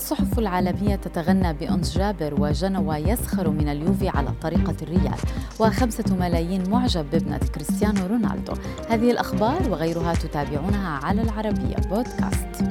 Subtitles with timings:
[0.00, 5.18] الصحف العالمية تتغنى بأنس جابر وجنوى يسخر من اليوفي على طريقة الريال
[5.58, 8.52] وخمسة ملايين معجب بابنة كريستيانو رونالدو.
[8.88, 12.64] هذه الأخبار وغيرها تتابعونها على العربية بودكاست.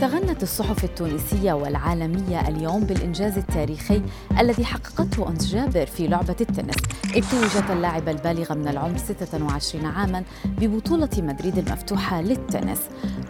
[0.00, 4.02] تغنت الصحف التونسية والعالمية اليوم بالإنجاز التاريخي
[4.40, 6.76] الذي حققته أنس جابر في لعبة التنس.
[7.14, 12.80] إذ توجت اللاعبة البالغة من العمر 26 عاما ببطولة مدريد المفتوحة للتنس.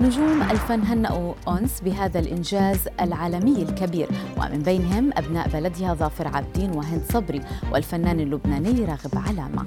[0.01, 7.03] نجوم الفن هنأوا أنس بهذا الإنجاز العالمي الكبير ومن بينهم أبناء بلدها ظافر عابدين وهند
[7.12, 7.41] صبري
[7.73, 9.64] والفنان اللبناني راغب علامة.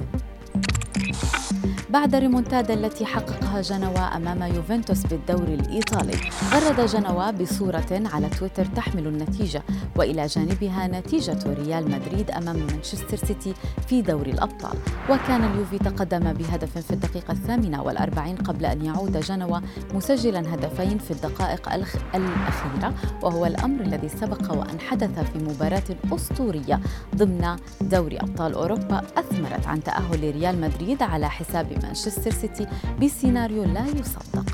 [1.90, 6.18] بعد الريمونتادا التي حققها جنوى أمام يوفنتوس بالدوري الإيطالي
[6.52, 9.64] غرد جنوى بصورة على تويتر تحمل النتيجة
[9.96, 13.54] وإلى جانبها نتيجة ريال مدريد أمام مانشستر سيتي
[13.88, 14.78] في دوري الأبطال.
[15.10, 19.62] وكان اليوفي تقدم بهدف في الدقيقة الثامنة والأربعين قبل أن يعود جنوى
[19.94, 21.74] مسجلا هدفين في الدقائق
[22.16, 25.84] الأخيرة وهو الأمر الذي سبق وأن حدث في مباراة
[26.14, 26.80] أسطورية
[27.16, 32.68] ضمن دوري أبطال أوروبا أثمرت عن تأهل ريال مدريد على حساب مانشستر سيتي
[33.02, 34.49] بسيناريو لا يصدق.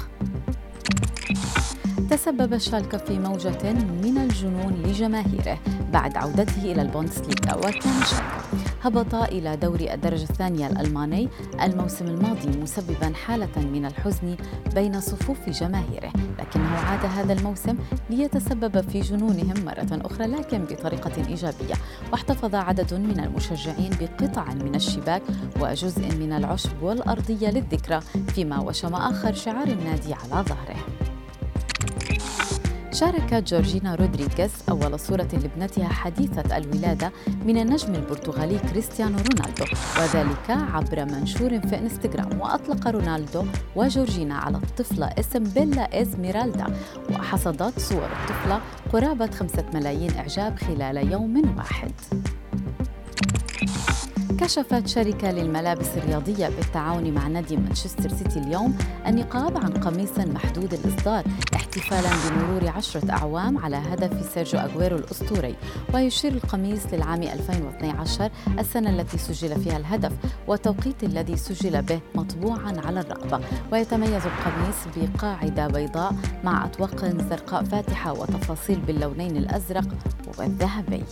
[2.16, 5.60] تسبب شالكا في موجة من الجنون لجماهيره
[5.94, 8.46] بعد عودته إلى البوندسليغا وكان شالكا
[8.84, 11.30] هبط إلى دوري الدرجة الثانية الألماني
[11.62, 14.36] الموسم الماضي مسببا حالة من الحزن
[14.76, 17.78] بين صفوف جماهيره لكنه عاد هذا الموسم
[18.10, 21.76] ليتسبب في جنونهم مرة أخرى لكن بطريقة إيجابية.
[22.12, 25.22] واحتفظ عدد من المشجعين بقطع من الشباك
[25.60, 30.95] وجزء من العشب والأرضية للذكرى فيما وشم آخر شعار النادي على ظهره.
[32.96, 37.12] شاركت جورجينا رودريغيز أول صورة لابنتها حديثة الولادة
[37.46, 39.66] من النجم البرتغالي كريستيانو رونالدو
[40.00, 42.42] وذلك عبر منشور في إنستغرام.
[42.42, 46.66] وأطلق رونالدو وجورجينا على الطفلة اسم بيلا إزميرالدا
[47.12, 48.62] وحصدت صور الطفلة
[48.94, 51.92] قرابة خمسة ملايين إعجاب خلال يوم واحد.
[54.40, 61.24] كشفت شركة للملابس الرياضية بالتعاون مع نادي مانشستر سيتي اليوم النقاب عن قميص محدود الإصدار
[61.56, 65.56] احتفالا بمرور عشرة أعوام على هدف سيرجيو أغويرو الأسطوري.
[65.94, 68.30] ويشير القميص للعام 2012
[68.60, 70.12] السنة التي سجل فيها الهدف
[70.48, 73.40] والتوقيت الذي سجل به مطبوعا على الرقبة.
[73.72, 79.88] ويتميز القميص بقاعدة بيضاء مع أطواق زرقاء فاتحة وتفاصيل باللونين الأزرق
[80.38, 81.04] والذهبي.